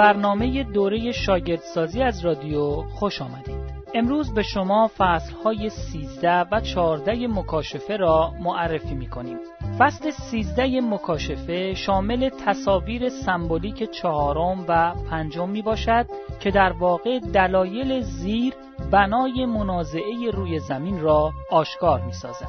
[0.00, 3.60] برنامه دوره شاگردسازی از رادیو خوش آمدید.
[3.94, 9.36] امروز به شما فصلهای 13 و 14 مکاشفه را معرفی می کنیم.
[9.78, 16.06] فصل 13 مکاشفه شامل تصاویر سمبولیک چهارم و پنجم می باشد
[16.40, 18.54] که در واقع دلایل زیر
[18.90, 22.48] بنای منازعه روی زمین را آشکار می سازد.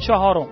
[0.00, 0.48] چهارم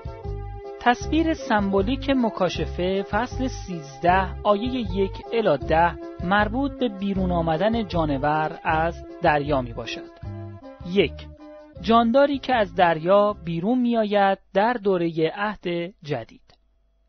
[0.89, 9.05] تصویر سمبولیک مکاشفه فصل 13 آیه یک الی ده مربوط به بیرون آمدن جانور از
[9.23, 10.11] دریا می باشد.
[10.87, 11.13] یک
[11.81, 16.55] جانداری که از دریا بیرون می آید در دوره عهد جدید.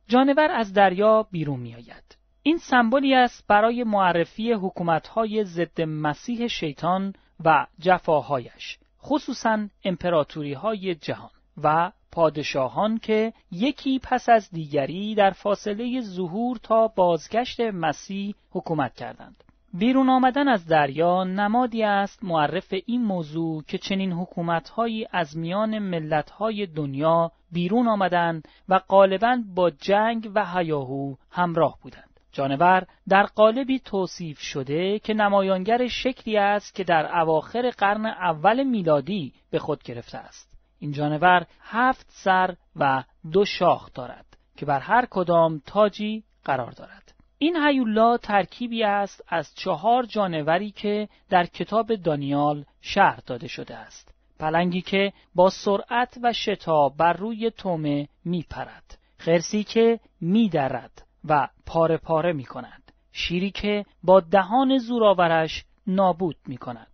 [0.07, 2.17] جانور از دریا بیرون می آید.
[2.43, 7.13] این سمبولی است برای معرفی حکومت‌های ضد مسیح شیطان
[7.45, 11.31] و جفاهایش، خصوصا امپراتوری های جهان
[11.63, 19.43] و پادشاهان که یکی پس از دیگری در فاصله ظهور تا بازگشت مسیح حکومت کردند.
[19.73, 26.65] بیرون آمدن از دریا نمادی است معرف این موضوع که چنین حکومتهایی از میان ملتهای
[26.65, 32.09] دنیا بیرون آمدند و غالبا با جنگ و هیاهو همراه بودند.
[32.31, 39.33] جانور در قالبی توصیف شده که نمایانگر شکلی است که در اواخر قرن اول میلادی
[39.51, 40.48] به خود گرفته است.
[40.79, 44.25] این جانور هفت سر و دو شاخ دارد
[44.57, 47.13] که بر هر کدام تاجی قرار دارد.
[47.37, 54.13] این هیولا ترکیبی است از چهار جانوری که در کتاب دانیال شهر داده شده است.
[54.39, 58.97] پلنگی که با سرعت و شتاب بر روی تومه می پرد.
[59.17, 62.91] خرسی که می درد و پاره پاره می کند.
[63.11, 66.88] شیری که با دهان زورآورش نابود می کند.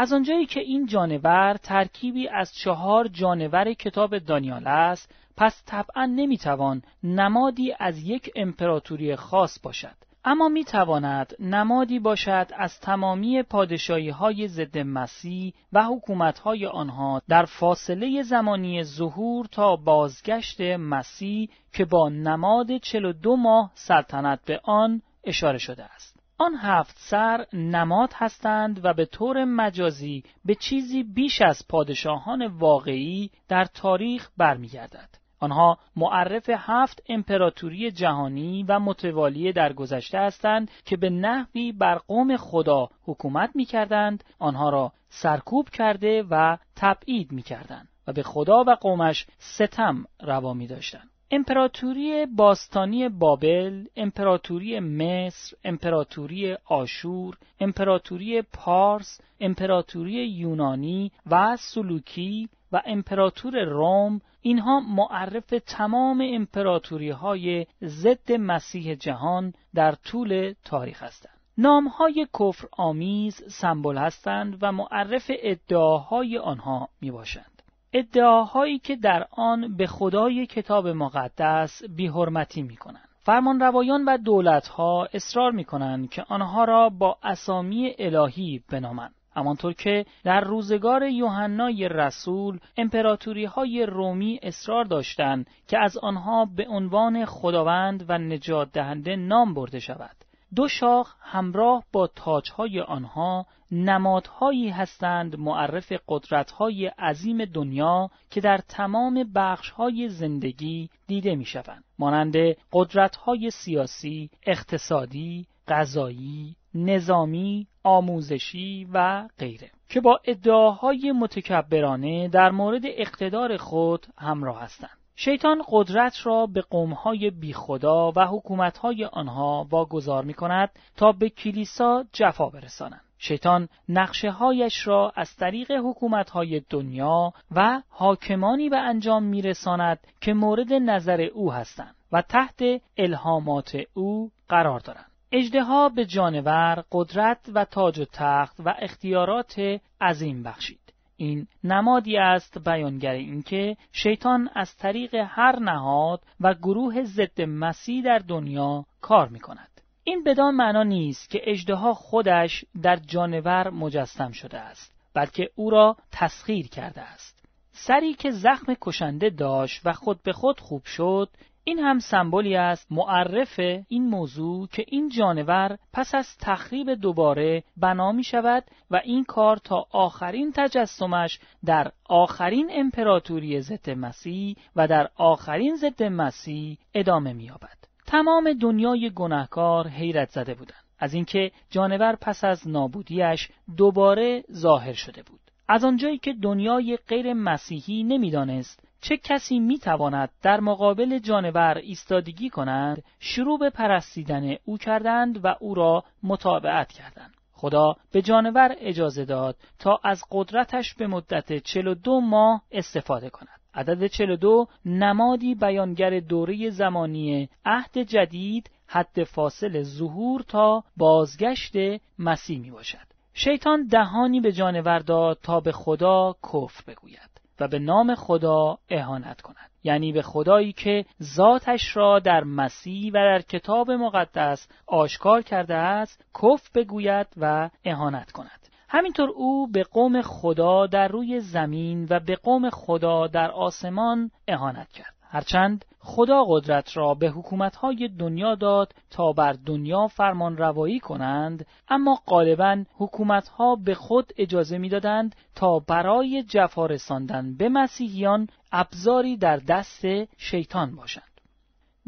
[0.00, 6.82] از آنجایی که این جانور ترکیبی از چهار جانور کتاب دانیال است پس طبعا نمی‌توان
[7.02, 9.94] نمادی از یک امپراتوری خاص باشد.
[10.24, 17.44] اما می‌تواند نمادی باشد از تمامی پادشاهی های ضد مسیح و حکومت های آنها در
[17.44, 25.58] فاصله زمانی ظهور تا بازگشت مسیح که با نماد 42 ماه سلطنت به آن اشاره
[25.58, 26.07] شده است.
[26.40, 33.30] آن هفت سر نماد هستند و به طور مجازی به چیزی بیش از پادشاهان واقعی
[33.48, 35.08] در تاریخ برمیگردد.
[35.40, 42.36] آنها معرف هفت امپراتوری جهانی و متوالی در گذشته هستند که به نحوی بر قوم
[42.36, 48.64] خدا حکومت می کردند، آنها را سرکوب کرده و تبعید می کردند و به خدا
[48.66, 51.10] و قومش ستم روا می داشتند.
[51.30, 63.64] امپراتوری باستانی بابل، امپراتوری مصر، امپراتوری آشور، امپراتوری پارس، امپراتوری یونانی و سلوکی و امپراتور
[63.64, 71.38] روم اینها معرف تمام امپراتوری های ضد مسیح جهان در طول تاریخ هستند.
[71.58, 77.57] نام های کفر آمیز سمبل هستند و معرف ادعاهای آنها می باشند.
[77.92, 83.08] ادعاهایی که در آن به خدای کتاب مقدس بیحرمتی می کنند.
[83.20, 89.14] فرمان روایان و دولتها اصرار می کنند که آنها را با اسامی الهی بنامند.
[89.36, 96.68] همانطور که در روزگار یوحنای رسول امپراتوری های رومی اصرار داشتند که از آنها به
[96.68, 100.16] عنوان خداوند و نجات دهنده نام برده شود.
[100.54, 109.32] دو شاخ همراه با تاجهای آنها نمادهایی هستند معرف قدرتهای عظیم دنیا که در تمام
[109.34, 111.84] بخشهای زندگی دیده می شوند.
[111.98, 112.34] مانند
[112.72, 123.56] قدرتهای سیاسی، اقتصادی، غذایی، نظامی، آموزشی و غیره که با ادعاهای متکبرانه در مورد اقتدار
[123.56, 124.98] خود همراه هستند.
[125.20, 132.04] شیطان قدرت را به قومهای بیخدا و حکومتهای آنها واگذار می کند تا به کلیسا
[132.12, 133.00] جفا برسانند.
[133.18, 140.34] شیطان نقشه هایش را از طریق حکومتهای دنیا و حاکمانی به انجام می رساند که
[140.34, 142.62] مورد نظر او هستند و تحت
[142.96, 145.10] الهامات او قرار دارند.
[145.32, 150.87] اجدها به جانور قدرت و تاج و تخت و اختیارات عظیم بخشید.
[151.20, 158.18] این نمادی است بیانگر اینکه شیطان از طریق هر نهاد و گروه ضد مسیح در
[158.18, 159.80] دنیا کار می کند.
[160.04, 165.96] این بدان معنا نیست که اجدها خودش در جانور مجسم شده است بلکه او را
[166.12, 171.28] تسخیر کرده است سری که زخم کشنده داشت و خود به خود خوب شد
[171.68, 178.12] این هم سمبولی است معرف این موضوع که این جانور پس از تخریب دوباره بنا
[178.12, 185.08] می شود و این کار تا آخرین تجسمش در آخرین امپراتوری ضد مسیح و در
[185.16, 187.78] آخرین ضد مسیح ادامه می یابد.
[188.06, 190.84] تمام دنیای گناهکار حیرت زده بودند.
[190.98, 197.32] از اینکه جانور پس از نابودیش دوباره ظاهر شده بود از آنجایی که دنیای غیر
[197.32, 205.44] مسیحی نمی‌دانست چه کسی می‌تواند در مقابل جانور ایستادگی کنند شروع به پرستیدن او کردند
[205.44, 207.34] و او را مطابعت کردند.
[207.52, 213.58] خدا به جانور اجازه داد تا از قدرتش به مدت 42 ماه استفاده کند.
[213.74, 221.72] عدد 42 نمادی بیانگر دوره زمانی عهد جدید حد فاصل ظهور تا بازگشت
[222.18, 227.37] مسیح می باشد شیطان دهانی به جانور داد تا به خدا کفر بگوید.
[227.60, 229.70] و به نام خدا اهانت کند.
[229.84, 236.24] یعنی به خدایی که ذاتش را در مسیح و در کتاب مقدس آشکار کرده است
[236.42, 238.68] کف بگوید و اهانت کند.
[238.88, 244.88] همینطور او به قوم خدا در روی زمین و به قوم خدا در آسمان اهانت
[244.88, 245.17] کرد.
[245.30, 252.18] هرچند خدا قدرت را به حکومتهای دنیا داد تا بر دنیا فرمان روایی کنند اما
[252.26, 260.04] غالبا حکومتها به خود اجازه می‌دادند تا برای جفا رساندن به مسیحیان ابزاری در دست
[260.36, 261.40] شیطان باشند.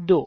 [0.07, 0.27] دو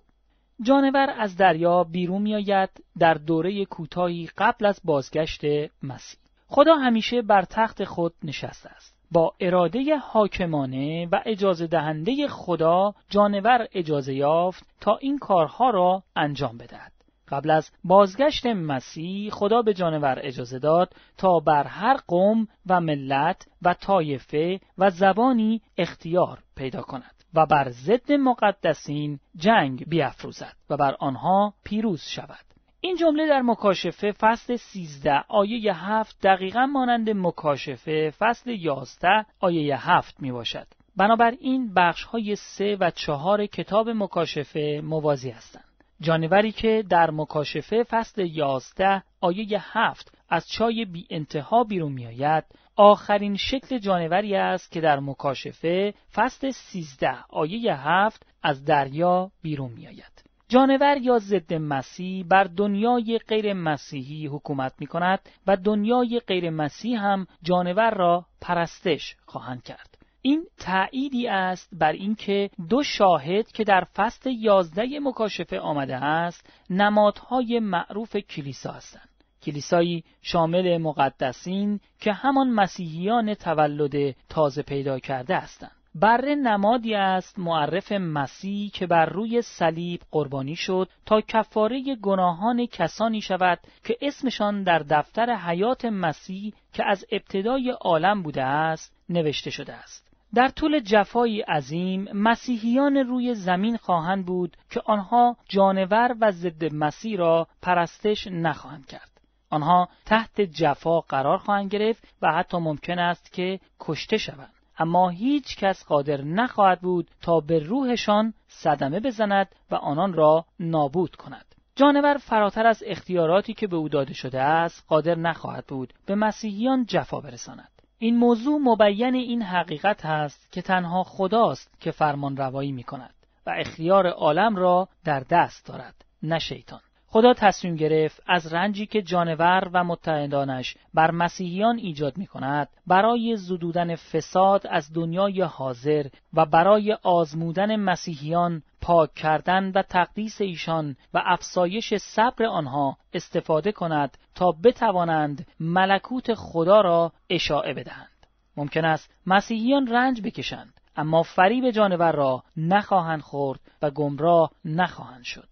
[0.61, 2.69] جانور از دریا بیرون میآید
[2.99, 5.41] در دوره کوتاهی قبل از بازگشت
[5.83, 6.19] مسیح.
[6.47, 9.02] خدا همیشه بر تخت خود نشسته است.
[9.13, 16.57] با اراده حاکمانه و اجازه دهنده خدا جانور اجازه یافت تا این کارها را انجام
[16.57, 16.91] بدهد.
[17.27, 23.47] قبل از بازگشت مسیح خدا به جانور اجازه داد تا بر هر قوم و ملت
[23.61, 30.95] و طایفه و زبانی اختیار پیدا کند و بر ضد مقدسین جنگ بیافروزد و بر
[30.99, 32.52] آنها پیروز شود.
[32.85, 40.15] این جمله در مکاشفه فصل 13 آیه 7 دقیقا مانند مکاشفه فصل 11 آیه 7
[40.19, 40.67] می باشد.
[40.97, 45.63] بنابراین بخش های 3 و 4 کتاب مکاشفه موازی هستند.
[46.01, 49.47] جانوری که در مکاشفه فصل 11 آیه
[49.77, 52.43] 7 از چای بی انتها بیرون می آید
[52.75, 59.87] آخرین شکل جانوری است که در مکاشفه فصل 13 آیه 7 از دریا بیرون می
[59.87, 60.12] آید.
[60.53, 66.99] جانور یا ضد مسیح بر دنیای غیر مسیحی حکومت می کند و دنیای غیر مسیح
[66.99, 69.97] هم جانور را پرستش خواهند کرد.
[70.21, 77.59] این تأییدی است بر اینکه دو شاهد که در فصل یازده مکاشفه آمده است نمادهای
[77.59, 79.09] معروف کلیسا هستند.
[79.41, 85.82] کلیسایی شامل مقدسین که همان مسیحیان تولد تازه پیدا کرده هستند.
[85.95, 93.21] بره نمادی است معرف مسیح که بر روی صلیب قربانی شد تا کفاره گناهان کسانی
[93.21, 99.73] شود که اسمشان در دفتر حیات مسیح که از ابتدای عالم بوده است نوشته شده
[99.73, 100.13] است.
[100.33, 107.17] در طول جفایی عظیم مسیحیان روی زمین خواهند بود که آنها جانور و ضد مسیح
[107.17, 109.09] را پرستش نخواهند کرد.
[109.49, 114.53] آنها تحت جفا قرار خواهند گرفت و حتی ممکن است که کشته شوند.
[114.77, 121.15] اما هیچ کس قادر نخواهد بود تا به روحشان صدمه بزند و آنان را نابود
[121.15, 121.45] کند.
[121.75, 126.85] جانور فراتر از اختیاراتی که به او داده شده است قادر نخواهد بود به مسیحیان
[126.85, 127.69] جفا برساند.
[127.97, 133.13] این موضوع مبین این حقیقت است که تنها خداست که فرمان روایی می کند
[133.45, 136.81] و اختیار عالم را در دست دارد نه شیطان.
[137.13, 143.35] خدا تصمیم گرفت از رنجی که جانور و متحدانش بر مسیحیان ایجاد می کند برای
[143.37, 151.21] زدودن فساد از دنیای حاضر و برای آزمودن مسیحیان پاک کردن و تقدیس ایشان و
[151.25, 158.27] افسایش صبر آنها استفاده کند تا بتوانند ملکوت خدا را اشاعه بدهند.
[158.57, 165.49] ممکن است مسیحیان رنج بکشند اما فریب جانور را نخواهند خورد و گمراه نخواهند شد.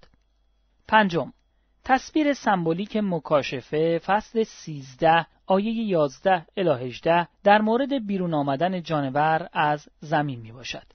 [0.87, 1.33] پنجم
[1.83, 9.87] تصویر سمبولیک مکاشفه فصل 13 آیه 11 الی 18 در مورد بیرون آمدن جانور از
[9.99, 10.85] زمین می باشد.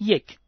[0.00, 0.38] یک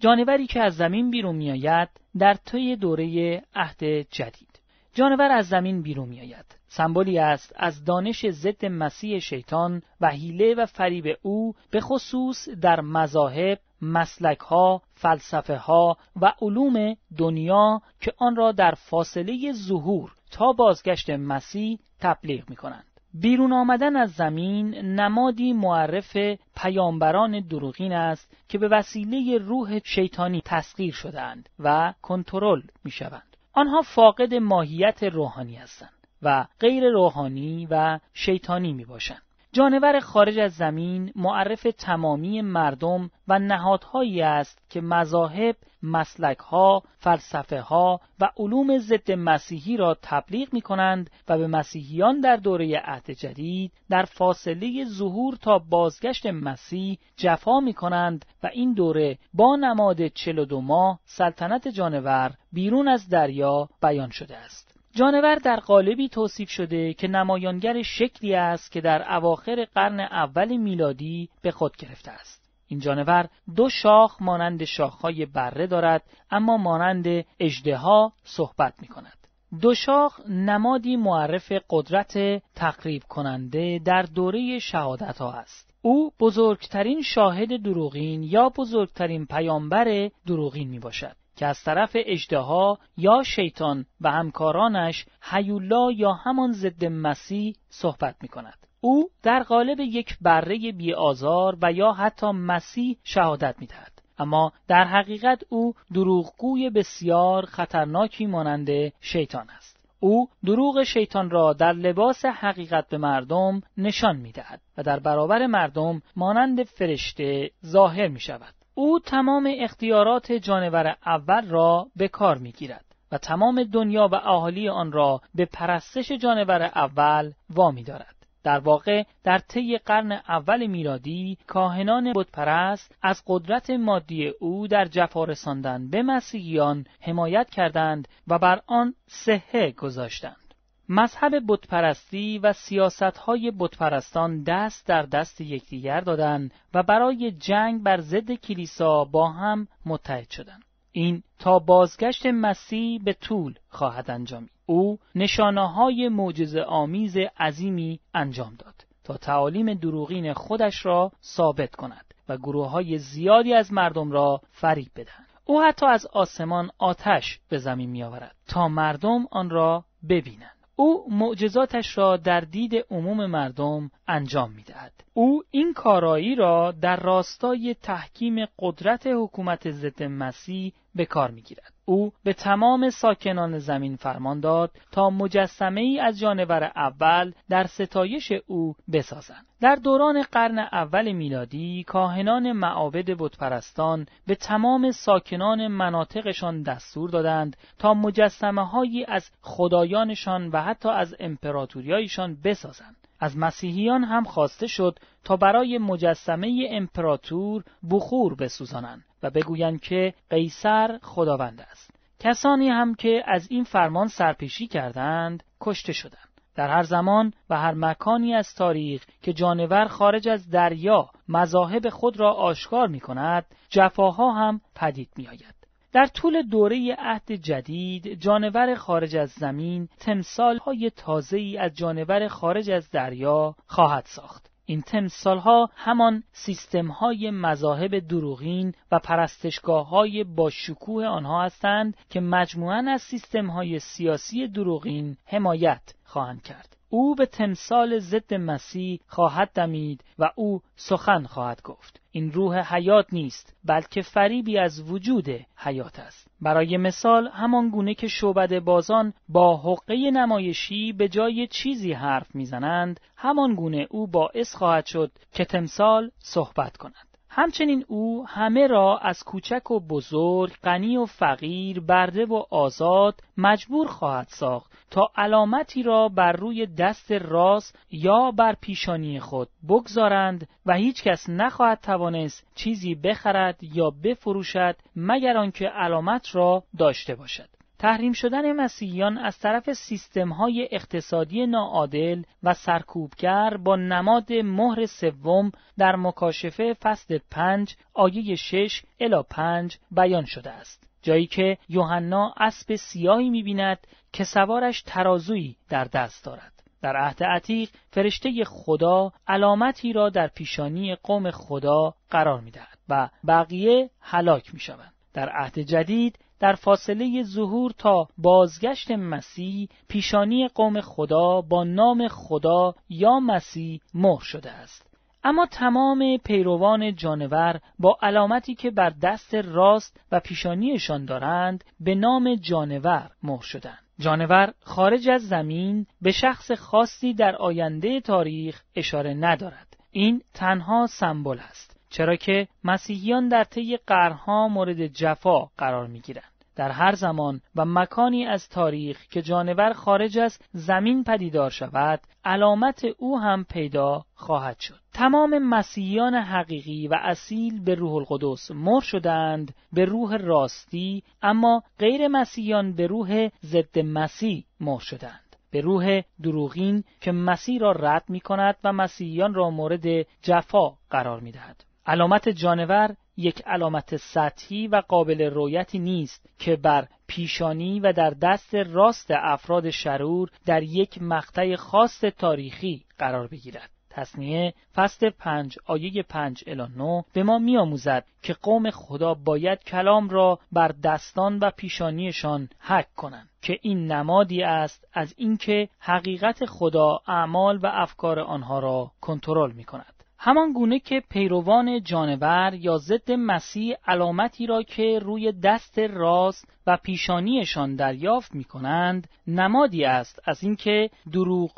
[0.00, 4.60] جانوری که از زمین بیرون می آید در طی دوره عهد جدید.
[4.94, 6.57] جانور از زمین بیرون می آید.
[6.68, 12.80] سمبولی است از دانش ضد مسیح شیطان و حیله و فریب او به خصوص در
[12.80, 20.52] مذاهب مسلک ها، فلسفه ها و علوم دنیا که آن را در فاصله ظهور تا
[20.52, 22.84] بازگشت مسیح تبلیغ می کنند.
[23.14, 26.16] بیرون آمدن از زمین نمادی معرف
[26.56, 33.36] پیامبران دروغین است که به وسیله روح شیطانی تسخیر شدهاند و کنترل می شوند.
[33.52, 39.22] آنها فاقد ماهیت روحانی هستند و غیر روحانی و شیطانی می باشند.
[39.52, 48.00] جانور خارج از زمین معرف تمامی مردم و نهادهایی است که مذاهب، مسلکها، فلسفه ها
[48.20, 53.72] و علوم ضد مسیحی را تبلیغ می کنند و به مسیحیان در دوره عهد جدید
[53.90, 60.60] در فاصله ظهور تا بازگشت مسیح جفا می کنند و این دوره با نماد 42
[60.60, 64.67] ماه سلطنت جانور بیرون از دریا بیان شده است.
[64.94, 71.28] جانور در قالبی توصیف شده که نمایانگر شکلی است که در اواخر قرن اول میلادی
[71.42, 72.48] به خود گرفته است.
[72.68, 79.18] این جانور دو شاخ مانند شاخهای بره دارد اما مانند اجدها صحبت می کند.
[79.60, 85.70] دو شاخ نمادی معرف قدرت تقریب کننده در دوره شهادت ها است.
[85.82, 91.16] او بزرگترین شاهد دروغین یا بزرگترین پیامبر دروغین می باشد.
[91.38, 98.28] که از طرف اجدها یا شیطان و همکارانش حیولا یا همان ضد مسیح صحبت می
[98.28, 98.58] کند.
[98.80, 103.92] او در قالب یک بره بی آزار و یا حتی مسیح شهادت می دهد.
[104.18, 108.68] اما در حقیقت او دروغگوی بسیار خطرناکی مانند
[109.00, 109.78] شیطان است.
[110.00, 115.46] او دروغ شیطان را در لباس حقیقت به مردم نشان می دهد و در برابر
[115.46, 118.57] مردم مانند فرشته ظاهر می شود.
[118.78, 124.68] او تمام اختیارات جانور اول را به کار می گیرد و تمام دنیا و اهالی
[124.68, 128.14] آن را به پرستش جانور اول وامی دارد.
[128.44, 135.24] در واقع در طی قرن اول میلادی کاهنان بتپرست از قدرت مادی او در جفا
[135.24, 140.47] رساندن به مسیحیان حمایت کردند و بر آن صحه گذاشتند.
[140.88, 148.32] مذهب بتپرستی و سیاستهای بتپرستان دست در دست یکدیگر دادند و برای جنگ بر ضد
[148.32, 150.64] کلیسا با هم متحد شدند.
[150.92, 154.50] این تا بازگشت مسیح به طول خواهد انجامید.
[154.66, 162.14] او نشانه های معجز آمیز عظیمی انجام داد تا تعالیم دروغین خودش را ثابت کند
[162.28, 165.28] و گروه های زیادی از مردم را فریب بدهند.
[165.44, 170.57] او حتی از آسمان آتش به زمین می آورد تا مردم آن را ببینند.
[170.80, 174.92] او معجزاتش را در دید عموم مردم انجام می دهد.
[175.14, 181.77] او این کارایی را در راستای تحکیم قدرت حکومت ضد مسیح به کار می گیرد.
[181.88, 188.32] او به تمام ساکنان زمین فرمان داد تا مجسمه ای از جانور اول در ستایش
[188.46, 189.46] او بسازند.
[189.60, 197.94] در دوران قرن اول میلادی کاهنان معابد بتپرستان به تمام ساکنان مناطقشان دستور دادند تا
[197.94, 202.96] مجسمه هایی از خدایانشان و حتی از امپراتوریایشان بسازند.
[203.20, 210.98] از مسیحیان هم خواسته شد تا برای مجسمه امپراتور بخور بسوزانند و بگویند که قیصر
[211.02, 211.90] خداوند است.
[212.20, 216.28] کسانی هم که از این فرمان سرپیشی کردند کشته شدند.
[216.54, 222.20] در هر زمان و هر مکانی از تاریخ که جانور خارج از دریا مذاهب خود
[222.20, 225.54] را آشکار می کند جفاها هم پدید می آید.
[225.92, 232.28] در طول دوره عهد جدید جانور خارج از زمین تمثال های تازه ای از جانور
[232.28, 234.47] خارج از دریا خواهد ساخت.
[234.70, 241.96] این تمثال ها همان سیستم های مذاهب دروغین و پرستشگاه های با شکوه آنها هستند
[242.10, 246.77] که مجموعاً از سیستم های سیاسی دروغین حمایت خواهند کرد.
[246.90, 252.00] او به تمثال ضد مسیح خواهد دمید و او سخن خواهد گفت.
[252.12, 258.06] این روح حیات نیست بلکه فریبی از وجود حیات است برای مثال همان گونه که
[258.08, 264.86] شعبد بازان با حقه نمایشی به جای چیزی حرف می‌زنند همان گونه او باعث خواهد
[264.86, 271.06] شد که تمثال صحبت کند همچنین او همه را از کوچک و بزرگ، غنی و
[271.06, 278.30] فقیر، برده و آزاد مجبور خواهد ساخت تا علامتی را بر روی دست راست یا
[278.30, 285.66] بر پیشانی خود بگذارند و هیچ کس نخواهد توانست چیزی بخرد یا بفروشد مگر آنکه
[285.66, 287.57] علامت را داشته باشد.
[287.78, 295.52] تحریم شدن مسیحیان از طرف سیستم های اقتصادی ناعادل و سرکوبگر با نماد مهر سوم
[295.78, 300.88] در مکاشفه فصل پنج آیه شش الا پنج بیان شده است.
[301.02, 303.78] جایی که یوحنا اسب سیاهی می‌بیند
[304.12, 306.52] که سوارش ترازویی در دست دارد.
[306.82, 313.90] در عهد عتیق فرشته خدا علامتی را در پیشانی قوم خدا قرار می‌دهد و بقیه
[314.00, 314.92] هلاک می‌شوند.
[315.14, 322.74] در عهد جدید در فاصله ظهور تا بازگشت مسیح پیشانی قوم خدا با نام خدا
[322.88, 324.88] یا مسیح مهر شده است
[325.24, 332.34] اما تمام پیروان جانور با علامتی که بر دست راست و پیشانیشان دارند به نام
[332.34, 339.76] جانور مهر شدند جانور خارج از زمین به شخص خاصی در آینده تاریخ اشاره ندارد.
[339.90, 341.77] این تنها سمبل است.
[341.90, 346.38] چرا که مسیحیان در طی قرنها مورد جفا قرار می گیرند.
[346.58, 352.84] در هر زمان و مکانی از تاریخ که جانور خارج از زمین پدیدار شود علامت
[352.98, 359.54] او هم پیدا خواهد شد تمام مسیحیان حقیقی و اصیل به روح القدس مر شدند
[359.72, 366.84] به روح راستی اما غیر مسیحیان به روح ضد مسیح مر شدند به روح دروغین
[367.00, 371.64] که مسیح را رد می کند و مسیحیان را مورد جفا قرار می دهد.
[371.88, 378.54] علامت جانور یک علامت سطحی و قابل رویتی نیست که بر پیشانی و در دست
[378.54, 383.70] راست افراد شرور در یک مقطع خاص تاریخی قرار بگیرد.
[383.90, 390.08] تصنیه فصل پنج آیه پنج الی نو به ما میآموزد که قوم خدا باید کلام
[390.08, 397.00] را بر دستان و پیشانیشان حک کنند که این نمادی است از اینکه حقیقت خدا
[397.06, 399.97] اعمال و افکار آنها را کنترل می کند.
[400.20, 406.76] همان گونه که پیروان جانور یا ضد مسیح علامتی را که روی دست راست و
[406.76, 410.90] پیشانیشان دریافت می کنند نمادی است از اینکه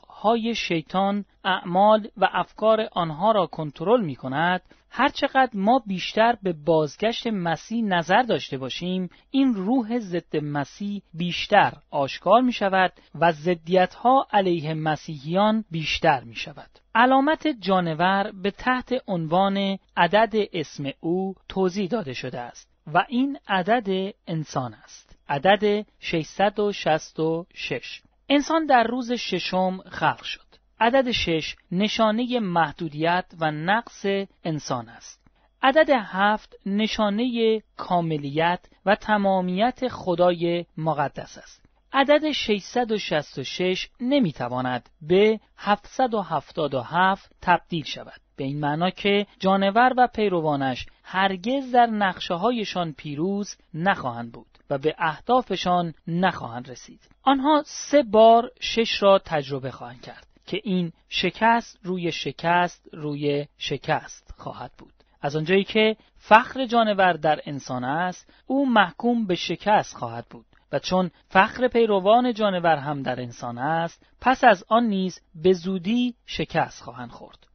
[0.09, 7.27] های شیطان اعمال و افکار آنها را کنترل می کند هرچقدر ما بیشتر به بازگشت
[7.27, 14.27] مسیح نظر داشته باشیم این روح ضد مسیح بیشتر آشکار می شود و زدیت ها
[14.33, 22.13] علیه مسیحیان بیشتر می شود علامت جانور به تحت عنوان عدد اسم او توضیح داده
[22.13, 25.19] شده است و این عدد انسان است.
[25.29, 30.50] عدد 666 انسان در روز ششم خلق شد.
[30.81, 34.07] عدد شش نشانه محدودیت و نقص
[34.45, 35.21] انسان است.
[35.63, 41.65] عدد هفت نشانه کاملیت و تمامیت خدای مقدس است.
[41.93, 48.21] عدد 666 نمی‌تواند به 777 تبدیل شود.
[48.37, 54.79] به این معنا که جانور و پیروانش هرگز در نقشه هایشان پیروز نخواهند بود و
[54.79, 57.01] به اهدافشان نخواهند رسید.
[57.23, 60.30] آنها سه بار شش را تجربه خواهند کرد.
[60.51, 64.93] که این شکست روی شکست روی شکست خواهد بود.
[65.21, 70.47] از آنجایی که فخر جانور در انسان است او محکوم به شکست خواهد بود.
[70.73, 76.15] و چون فخر پیروان جانور هم در انسان است پس از آن نیز به زودی
[76.27, 77.47] شکست خواهند خورد.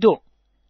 [0.00, 0.20] دو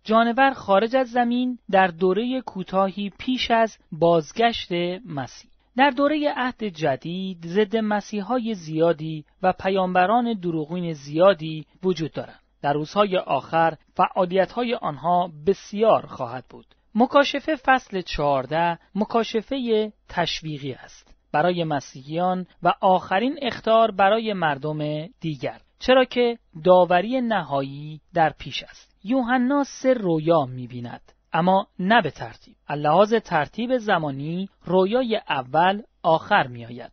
[0.04, 4.72] جانور خارج از زمین در دوره کوتاهی پیش از بازگشت
[5.06, 5.50] مسیح.
[5.76, 12.40] در دوره عهد جدید ضد مسیحای زیادی و پیامبران دروغین زیادی وجود دارند.
[12.62, 16.66] در روزهای آخر فعالیتهای آنها بسیار خواهد بود.
[16.94, 26.04] مکاشفه فصل 14 مکاشفه تشویقی است برای مسیحیان و آخرین اختار برای مردم دیگر چرا
[26.04, 33.14] که داوری نهایی در پیش است یوحنا سه رویا می‌بیند اما نه به ترتیب اللحاظ
[33.14, 36.92] ترتیب زمانی رویای اول آخر می آید.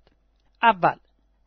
[0.64, 0.96] اول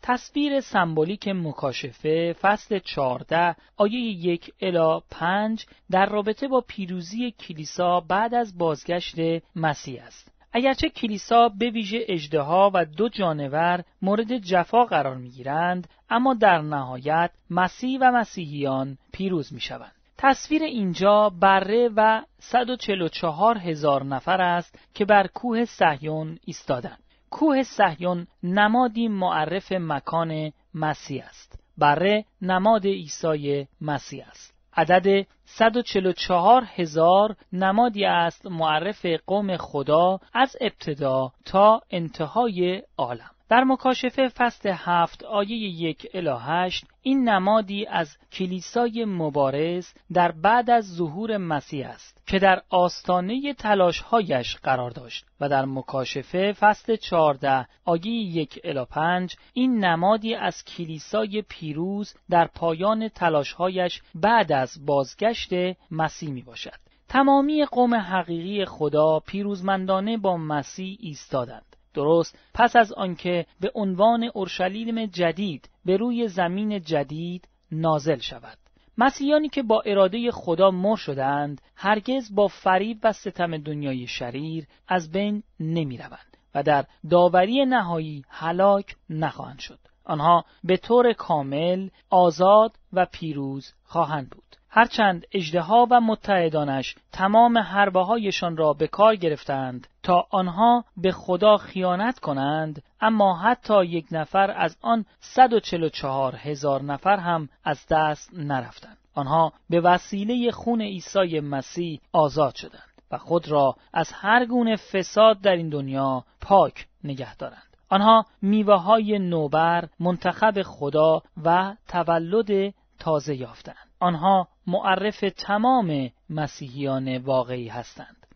[0.03, 8.35] تصویر سمبولیک مکاشفه فصل 14 آیه یک الا 5 در رابطه با پیروزی کلیسا بعد
[8.35, 9.17] از بازگشت
[9.57, 10.33] مسیح است.
[10.53, 16.61] اگرچه کلیسا به ویژه اجدها و دو جانور مورد جفا قرار می گیرند، اما در
[16.61, 19.96] نهایت مسیح و مسیحیان پیروز می شوند.
[20.19, 27.03] تصویر اینجا بره و 144 هزار نفر است که بر کوه صهیون ایستادند.
[27.31, 31.59] کوه صهیون نمادی معرف مکان مسیح است.
[31.79, 34.55] بره نماد عیسی مسیح است.
[34.77, 43.36] عدد 144 هزار نمادی است معرف قوم خدا از ابتدا تا انتهای عالم.
[43.49, 50.71] در مکاشفه فصل هفت آیه یک الی هشت این نمادی از کلیسای مبارز در بعد
[50.71, 57.67] از ظهور مسیح است که در آستانه تلاشهایش قرار داشت و در مکاشفه فصل 14
[57.85, 65.51] آیه یک الی پنج این نمادی از کلیسای پیروز در پایان تلاشهایش بعد از بازگشت
[65.91, 66.87] مسیح می باشد.
[67.09, 71.77] تمامی قوم حقیقی خدا پیروزمندانه با مسیح ایستادند.
[71.97, 78.59] درست پس از آنکه به عنوان اورشلیم جدید به روی زمین جدید نازل شود.
[78.99, 85.11] مسیحیانی که با اراده خدا مر شدند هرگز با فریب و ستم دنیای شریر از
[85.11, 89.79] بین نمی روند و در داوری نهایی هلاک نخواهند شد.
[90.05, 94.57] آنها به طور کامل آزاد و پیروز خواهند بود.
[94.77, 101.57] هرچند اجدها و متحدانش تمام حربه هایشان را به کار گرفتند تا آنها به خدا
[101.57, 108.97] خیانت کنند اما حتی یک نفر از آن 144 هزار نفر هم از دست نرفتند.
[109.15, 115.41] آنها به وسیله خون عیسی مسیح آزاد شدند و خود را از هر گونه فساد
[115.41, 117.77] در این دنیا پاک نگه دارند.
[117.89, 123.86] آنها میوه های نوبر منتخب خدا و تولد تازه یافتند.
[123.99, 128.27] آنها معرف تمام مسیحیان واقعی هستند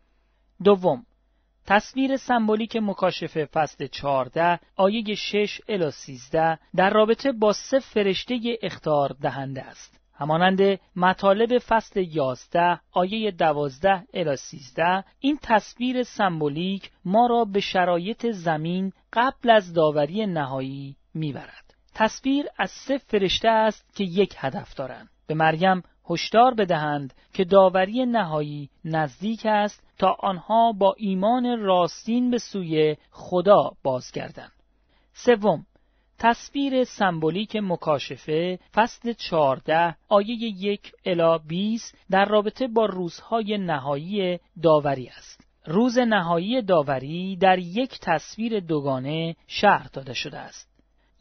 [0.64, 1.06] دوم
[1.66, 9.16] تصویر سمبولیک مکاشفه فصل 14 آیه 6 الی 13 در رابطه با سه فرشته اختار
[9.20, 10.00] دهنده است.
[10.14, 18.26] همانند مطالب فصل 11 آیه 12 الی 13 این تصویر سمبولیک ما را به شرایط
[18.30, 21.74] زمین قبل از داوری نهایی می‌برد.
[21.94, 25.08] تصویر از سه فرشته است که یک هدف دارند.
[25.30, 32.38] به مریم هشدار بدهند که داوری نهایی نزدیک است تا آنها با ایمان راستین به
[32.38, 34.52] سوی خدا بازگردند.
[35.12, 35.66] سوم
[36.18, 45.08] تصویر سمبولیک مکاشفه فصل 14 آیه یک الا 20 در رابطه با روزهای نهایی داوری
[45.08, 45.44] است.
[45.66, 50.68] روز نهایی داوری در یک تصویر دوگانه شرح داده شده است.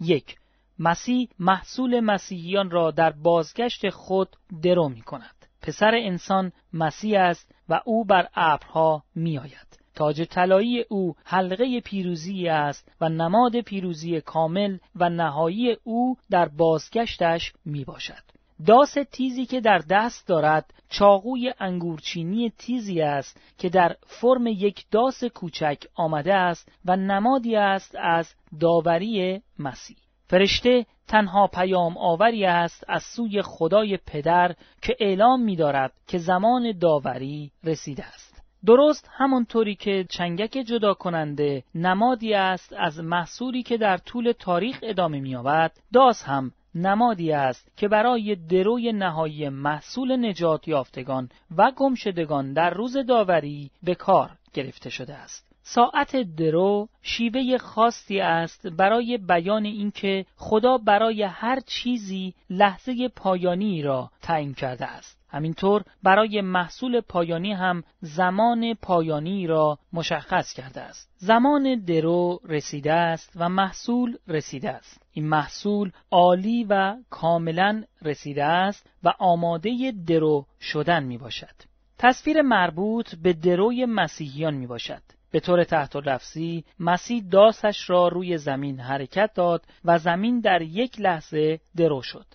[0.01, 0.35] یک
[0.79, 4.29] مسیح محصول مسیحیان را در بازگشت خود
[4.63, 5.35] درو می کند.
[5.61, 9.79] پسر انسان مسیح است و او بر ابرها می آید.
[9.95, 17.53] تاج طلایی او حلقه پیروزی است و نماد پیروزی کامل و نهایی او در بازگشتش
[17.65, 18.23] می باشد.
[18.65, 25.23] داس تیزی که در دست دارد چاقوی انگورچینی تیزی است که در فرم یک داس
[25.23, 29.97] کوچک آمده است و نمادی است از داوری مسیح.
[30.29, 36.71] فرشته تنها پیام آوری است از سوی خدای پدر که اعلام می دارد که زمان
[36.71, 38.43] داوری رسیده است.
[38.65, 45.19] درست همانطوری که چنگک جدا کننده نمادی است از محصولی که در طول تاریخ ادامه
[45.19, 52.69] می‌یابد، داس هم نمادی است که برای دروی نهایی محصول نجات یافتگان و گمشدگان در
[52.69, 55.48] روز داوری به کار گرفته شده است.
[55.61, 64.11] ساعت درو شیوه خاصی است برای بیان اینکه خدا برای هر چیزی لحظه پایانی را
[64.21, 65.19] تعیین کرده است.
[65.31, 71.09] همینطور برای محصول پایانی هم زمان پایانی را مشخص کرده است.
[71.17, 75.01] زمان درو رسیده است و محصول رسیده است.
[75.11, 81.55] این محصول عالی و کاملا رسیده است و آماده درو شدن می باشد.
[81.97, 85.01] تصویر مربوط به دروی مسیحیان می باشد.
[85.31, 90.99] به طور تحت لفظی مسیح داسش را روی زمین حرکت داد و زمین در یک
[90.99, 92.25] لحظه درو شد.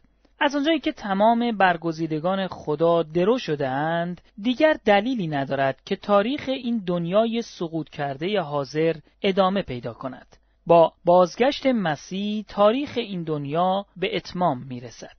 [0.40, 6.82] از آنجایی که تمام برگزیدگان خدا درو شده اند دیگر دلیلی ندارد که تاریخ این
[6.86, 10.36] دنیای سقوط کرده حاضر ادامه پیدا کند.
[10.66, 15.16] با بازگشت مسیح تاریخ این دنیا به اتمام می رسد.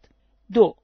[0.53, 0.75] دو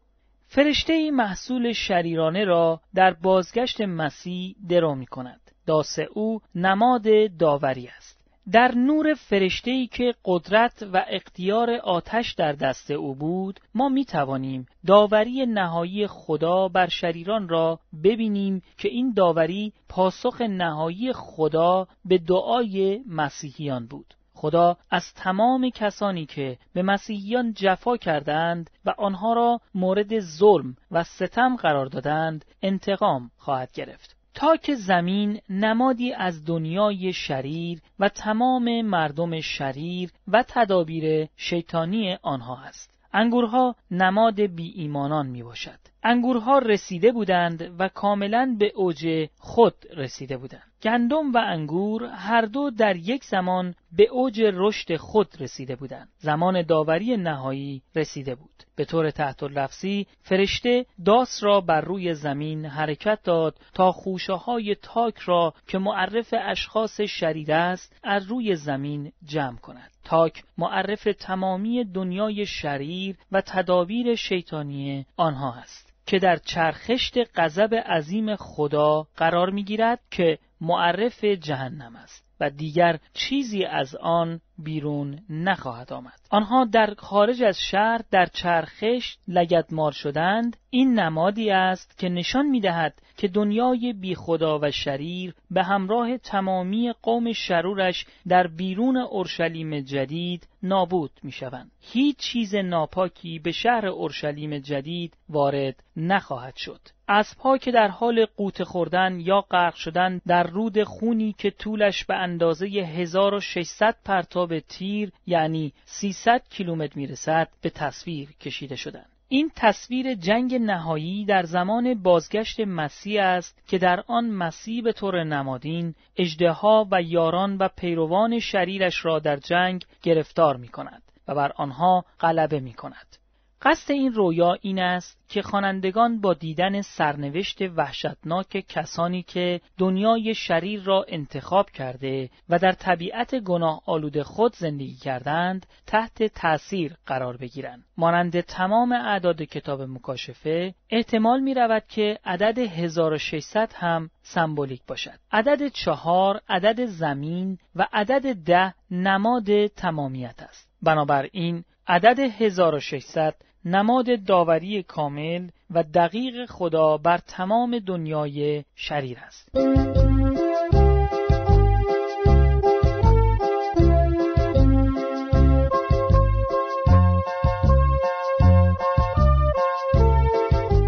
[0.47, 5.50] فرشته محصول شریرانه را در بازگشت مسیح درو می کند.
[5.65, 8.21] داس او نماد داوری است.
[8.51, 14.65] در نور فرشته‌ای که قدرت و اختیار آتش در دست او بود ما می توانیم
[14.87, 23.03] داوری نهایی خدا بر شریران را ببینیم که این داوری پاسخ نهایی خدا به دعای
[23.07, 24.13] مسیحیان بود.
[24.33, 31.03] خدا از تمام کسانی که به مسیحیان جفا کردند و آنها را مورد ظلم و
[31.03, 34.20] ستم قرار دادند انتقام خواهد گرفت.
[34.33, 42.93] تاک زمین نمادی از دنیای شریر و تمام مردم شریر و تدابیر شیطانی آنها است.
[43.13, 45.79] انگورها نماد بی ایمانان می باشد.
[46.03, 50.71] انگورها رسیده بودند و کاملا به اوج خود رسیده بودند.
[50.83, 56.09] گندم و انگور هر دو در یک زمان به اوج رشد خود رسیده بودند.
[56.17, 58.51] زمان داوری نهایی رسیده بود.
[58.75, 64.75] به طور تحت لفظی فرشته داس را بر روی زمین حرکت داد تا خوشه های
[64.81, 69.91] تاک را که معرف اشخاص شریر است از روی زمین جمع کند.
[70.03, 75.90] تاک معرف تمامی دنیای شریر و تدابیر شیطانی آنها است.
[76.05, 83.65] که در چرخشت غضب عظیم خدا قرار می‌گیرد که معرف جهنم است و دیگر چیزی
[83.65, 90.99] از آن بیرون نخواهد آمد آنها در خارج از شهر در چرخش لگدمال شدند این
[90.99, 96.93] نمادی است که نشان می دهد که دنیای بی خدا و شریر به همراه تمامی
[97.01, 101.71] قوم شرورش در بیرون اورشلیم جدید نابود می شوند.
[101.81, 106.79] هیچ چیز ناپاکی به شهر اورشلیم جدید وارد نخواهد شد.
[107.07, 112.15] اسبها که در حال قوت خوردن یا غرق شدن در رود خونی که طولش به
[112.15, 119.09] اندازه 1600 پرتاب تیر یعنی 300 کیلومتر می‌رسد به تصویر کشیده شدند.
[119.27, 125.23] این تصویر جنگ نهایی در زمان بازگشت مسیح است که در آن مسیح به طور
[125.23, 131.51] نمادین اجدها و یاران و پیروان شریرش را در جنگ گرفتار می کند و بر
[131.55, 133.17] آنها غلبه می کند.
[133.63, 140.83] قصد این رویا این است که خوانندگان با دیدن سرنوشت وحشتناک کسانی که دنیای شریر
[140.83, 147.83] را انتخاب کرده و در طبیعت گناه آلود خود زندگی کردند تحت تأثیر قرار بگیرند.
[147.97, 155.19] مانند تمام اعداد کتاب مکاشفه احتمال می رود که عدد 1600 هم سمبولیک باشد.
[155.31, 160.69] عدد چهار عدد زمین و عدد ده نماد تمامیت است.
[160.81, 169.51] بنابراین عدد 1600 نماد داوری کامل و دقیق خدا بر تمام دنیای شریر است.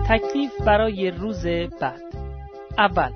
[0.10, 1.46] تکلیف برای روز
[1.82, 2.02] بعد
[2.78, 3.12] اول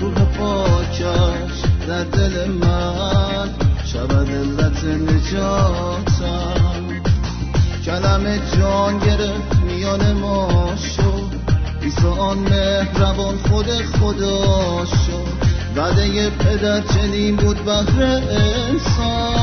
[0.00, 3.48] روح پاکش در دل من.
[3.84, 6.02] شود علت نجاتم.
[7.86, 11.52] کلم جان گرفت میان ما شد.
[11.82, 15.32] ایسا آن مهربان خود خدا شد.
[15.76, 19.41] وعده پدر چنین بود بهر انسان.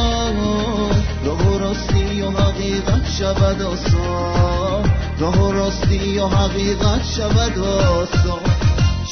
[2.80, 4.92] حقیقت شود آسان.
[5.20, 8.40] راه و راستی و حقیقت شود آسان.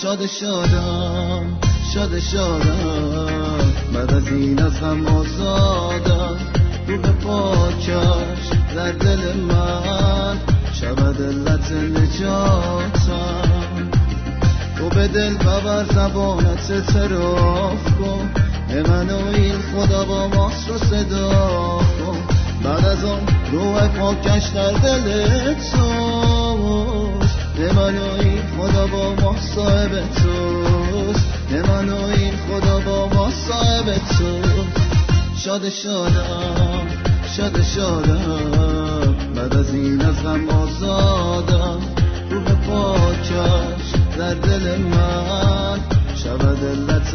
[0.01, 1.45] شاد شادم
[1.93, 3.73] شاد شادم.
[3.93, 6.38] بعد از این از هم آزادم.
[6.88, 10.38] روح پاکش در دل من.
[10.73, 12.82] شود علت نجاتم.
[14.77, 18.32] تو به دل ببر زبانت اعتراف کن.
[18.69, 22.37] امنویل خدا با ماست رو صدا کن.
[22.63, 27.37] بعد از آن روح پاکش در دل توست.
[27.59, 31.25] امنویل خدا با ما صاحب توست.
[31.51, 34.87] امنویل خدا با ما صاحب توست.
[35.37, 36.87] شاد شادم
[37.37, 41.79] شاد شادم بعد از این از غم آزادم.
[42.29, 45.79] روح پاکش در دل من.
[46.15, 47.13] شود علت